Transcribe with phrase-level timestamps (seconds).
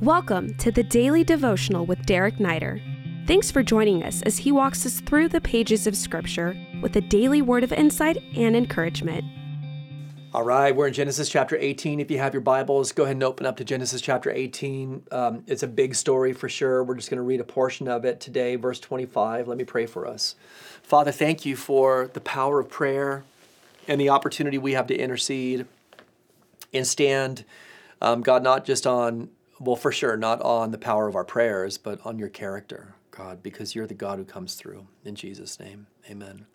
[0.00, 2.80] Welcome to the Daily Devotional with Derek Neider.
[3.26, 7.02] Thanks for joining us as he walks us through the pages of Scripture with a
[7.02, 9.22] daily word of insight and encouragement.
[10.32, 12.00] All right, we're in Genesis chapter 18.
[12.00, 15.02] If you have your Bibles, go ahead and open up to Genesis chapter 18.
[15.12, 16.82] Um, it's a big story for sure.
[16.82, 19.48] We're just going to read a portion of it today, verse 25.
[19.48, 20.34] Let me pray for us.
[20.82, 23.24] Father, thank you for the power of prayer
[23.86, 25.66] and the opportunity we have to intercede
[26.72, 27.44] and stand,
[28.00, 29.28] um, God, not just on
[29.60, 33.42] well, for sure, not on the power of our prayers, but on your character, God,
[33.42, 34.86] because you're the God who comes through.
[35.04, 36.46] In Jesus' name, amen.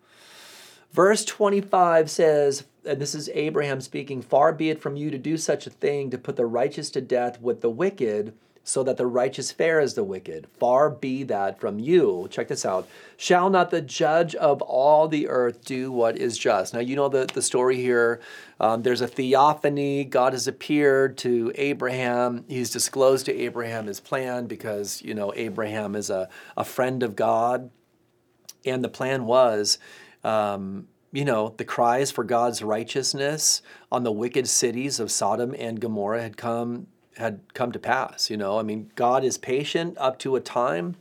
[0.92, 5.36] Verse 25 says, and this is Abraham speaking, Far be it from you to do
[5.36, 8.34] such a thing, to put the righteous to death with the wicked
[8.66, 10.48] so that the righteous fare as the wicked.
[10.58, 12.26] Far be that from you.
[12.32, 12.88] Check this out.
[13.16, 16.74] Shall not the judge of all the earth do what is just?
[16.74, 18.20] Now, you know the, the story here.
[18.58, 20.04] Um, there's a theophany.
[20.04, 22.44] God has appeared to Abraham.
[22.48, 27.14] He's disclosed to Abraham his plan because, you know, Abraham is a, a friend of
[27.14, 27.70] God.
[28.64, 29.78] And the plan was,
[30.24, 35.80] um, you know, the cries for God's righteousness on the wicked cities of Sodom and
[35.80, 38.30] Gomorrah had come had come to pass.
[38.30, 40.96] You know, I mean, God is patient up to a time,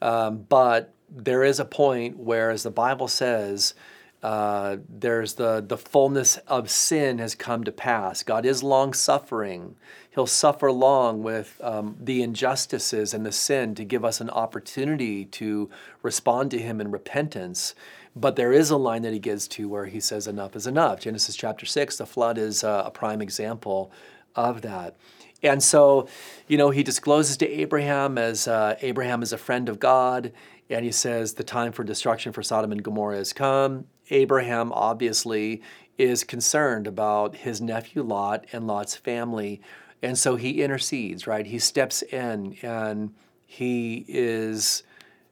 [0.00, 3.74] um, but there is a point where, as the Bible says,
[4.22, 8.22] uh, there's the the fullness of sin has come to pass.
[8.22, 9.74] God is long suffering.
[10.10, 15.24] He'll suffer long with um, the injustices and the sin to give us an opportunity
[15.24, 15.70] to
[16.02, 17.74] respond to Him in repentance.
[18.14, 21.00] But there is a line that He gets to where He says, "Enough is enough."
[21.00, 23.90] Genesis chapter six, the flood is uh, a prime example
[24.36, 24.94] of that.
[25.42, 26.08] And so,
[26.46, 30.32] you know, he discloses to Abraham as uh, Abraham is a friend of God,
[30.70, 33.86] and he says, The time for destruction for Sodom and Gomorrah has come.
[34.10, 35.62] Abraham obviously
[35.98, 39.60] is concerned about his nephew Lot and Lot's family.
[40.02, 41.46] And so he intercedes, right?
[41.46, 43.14] He steps in and
[43.46, 44.82] he is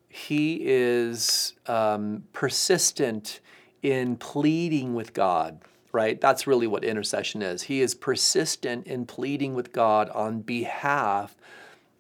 [0.09, 3.41] he is um, persistent
[3.83, 5.61] in pleading with God
[5.93, 6.21] right?
[6.21, 7.63] That's really what intercession is.
[7.63, 11.37] He is persistent in pleading with God on behalf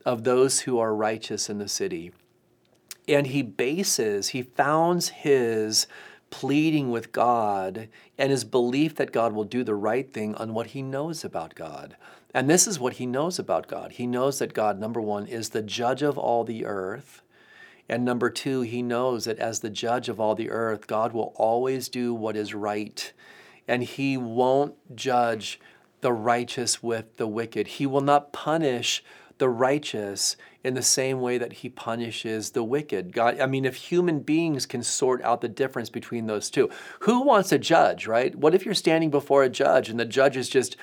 [0.04, 2.12] of those who are righteous in the city.
[3.08, 5.86] And he bases, he founds his
[6.30, 10.68] pleading with God and his belief that God will do the right thing on what
[10.68, 11.96] he knows about God.
[12.32, 13.92] And this is what he knows about God.
[13.92, 17.22] He knows that God, number one, is the judge of all the earth.
[17.88, 21.32] And number two, he knows that as the judge of all the earth, God will
[21.34, 23.12] always do what is right
[23.70, 25.60] and he won't judge
[26.00, 27.68] the righteous with the wicked.
[27.68, 29.04] He will not punish
[29.38, 33.12] the righteous in the same way that he punishes the wicked.
[33.12, 36.68] God, I mean, if human beings can sort out the difference between those two,
[37.02, 38.34] who wants a judge, right?
[38.34, 40.76] What if you're standing before a judge and the judge is just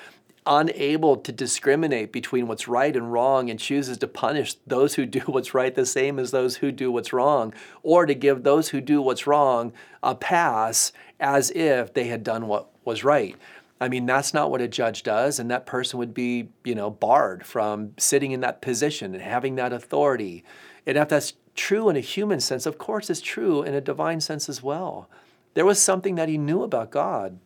[0.46, 5.20] unable to discriminate between what's right and wrong and chooses to punish those who do
[5.26, 8.80] what's right the same as those who do what's wrong, or to give those who
[8.80, 10.90] do what's wrong a pass
[11.20, 13.36] as if they had done what was right.
[13.80, 16.90] I mean, that's not what a judge does, and that person would be, you know,
[16.90, 20.42] barred from sitting in that position and having that authority.
[20.84, 24.20] And if that's true in a human sense, of course it's true in a divine
[24.20, 25.08] sense as well.
[25.54, 27.38] There was something that he knew about God.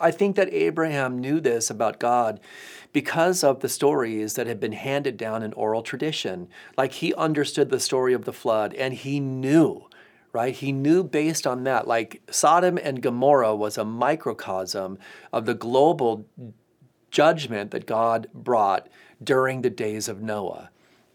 [0.00, 2.40] I think that Abraham knew this about God
[2.92, 6.48] because of the stories that had been handed down in oral tradition.
[6.76, 9.88] Like he understood the story of the flood and he knew
[10.34, 10.54] right?
[10.54, 14.98] He knew based on that, like Sodom and Gomorrah was a microcosm
[15.32, 16.26] of the global
[17.12, 18.88] judgment that God brought
[19.22, 20.70] during the days of Noah.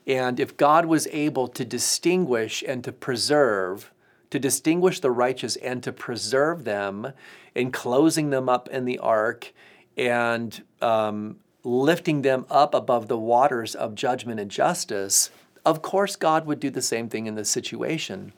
[0.08, 3.92] And if God was able to distinguish and to preserve,
[4.30, 7.12] to distinguish the righteous and to preserve them
[7.54, 9.52] in closing them up in the ark
[9.98, 15.30] and um, lifting them up above the waters of judgment and justice,
[15.66, 18.32] of course God would do the same thing in this situation.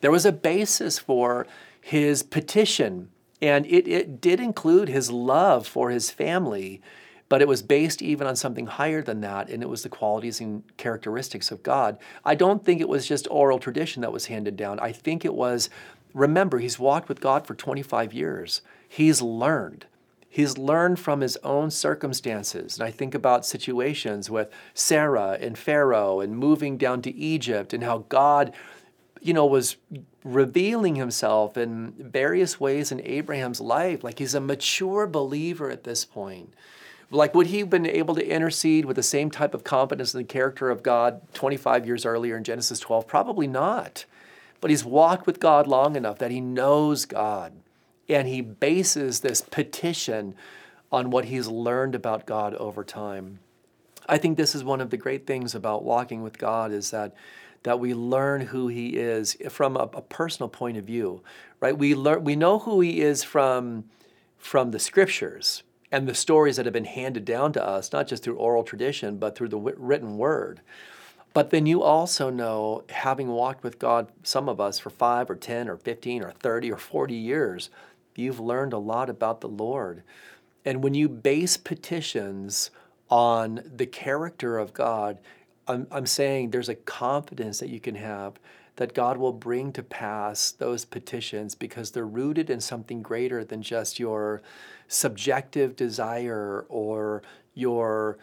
[0.00, 1.46] There was a basis for
[1.80, 3.10] his petition,
[3.40, 6.80] and it, it did include his love for his family,
[7.28, 10.40] but it was based even on something higher than that, and it was the qualities
[10.40, 11.98] and characteristics of God.
[12.24, 14.80] I don't think it was just oral tradition that was handed down.
[14.80, 15.68] I think it was,
[16.14, 18.62] remember, he's walked with God for 25 years.
[18.88, 19.86] He's learned.
[20.30, 22.78] He's learned from his own circumstances.
[22.78, 27.82] And I think about situations with Sarah and Pharaoh and moving down to Egypt and
[27.82, 28.52] how God
[29.20, 29.76] you know, was
[30.24, 34.04] revealing himself in various ways in Abraham's life.
[34.04, 36.52] Like he's a mature believer at this point.
[37.10, 40.18] Like, would he have been able to intercede with the same type of confidence in
[40.18, 43.06] the character of God 25 years earlier in Genesis 12?
[43.06, 44.04] Probably not.
[44.60, 47.54] But he's walked with God long enough that he knows God.
[48.10, 50.34] And he bases this petition
[50.92, 53.38] on what he's learned about God over time.
[54.06, 57.14] I think this is one of the great things about walking with God is that
[57.62, 61.22] that we learn who he is from a, a personal point of view,
[61.60, 61.76] right?
[61.76, 63.84] We learn we know who he is from
[64.38, 68.22] from the scriptures and the stories that have been handed down to us, not just
[68.22, 70.60] through oral tradition, but through the written word.
[71.32, 75.36] But then you also know, having walked with God, some of us for five or
[75.36, 77.70] 10 or 15 or 30 or 40 years,
[78.16, 80.02] you've learned a lot about the Lord.
[80.64, 82.70] And when you base petitions
[83.10, 85.18] on the character of God,
[85.68, 88.34] I'm, I'm saying there's a confidence that you can have
[88.76, 93.60] that God will bring to pass those petitions because they're rooted in something greater than
[93.60, 94.40] just your
[94.86, 97.22] subjective desire or
[97.54, 98.18] your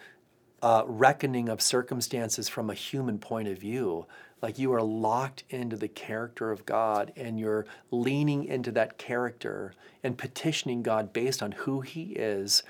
[0.62, 4.06] uh, reckoning of circumstances from a human point of view.
[4.42, 9.74] Like you are locked into the character of God and you're leaning into that character
[10.04, 12.64] and petitioning God based on who He is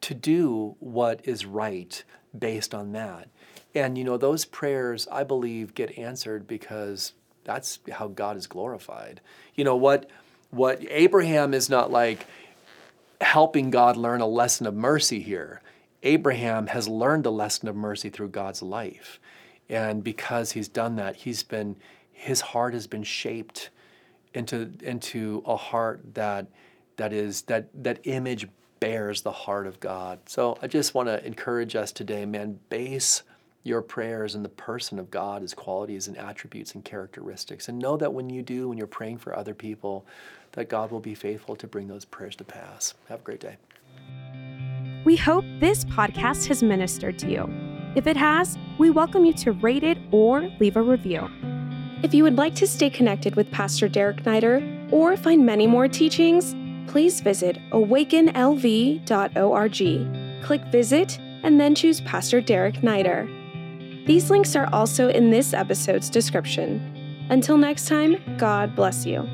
[0.00, 2.02] to do what is right
[2.36, 3.28] based on that.
[3.74, 7.12] And you know, those prayers, I believe, get answered because
[7.44, 9.20] that's how God is glorified.
[9.54, 10.10] You know, what
[10.50, 12.26] what Abraham is not like
[13.20, 15.60] helping God learn a lesson of mercy here.
[16.02, 19.18] Abraham has learned a lesson of mercy through God's life.
[19.68, 21.76] And because he's done that, he's been
[22.12, 23.70] his heart has been shaped
[24.34, 26.46] into into a heart that
[26.96, 28.48] that is that that image
[28.80, 30.20] bears the heart of God.
[30.26, 33.22] So I just want to encourage us today, man, base
[33.64, 37.68] your prayers and the person of God, his qualities and attributes and characteristics.
[37.68, 40.06] And know that when you do, when you're praying for other people,
[40.52, 42.94] that God will be faithful to bring those prayers to pass.
[43.08, 43.56] Have a great day.
[45.04, 47.48] We hope this podcast has ministered to you.
[47.96, 51.28] If it has, we welcome you to rate it or leave a review.
[52.02, 55.88] If you would like to stay connected with Pastor Derek Neider or find many more
[55.88, 56.54] teachings,
[56.90, 59.04] please visit awakenlv.org.
[60.44, 63.43] Click Visit and then choose Pastor Derek Neider.
[64.06, 67.26] These links are also in this episode's description.
[67.30, 69.26] Until next time, God bless you.